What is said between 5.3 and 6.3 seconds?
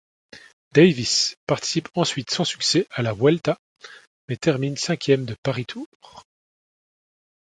Paris-Tours.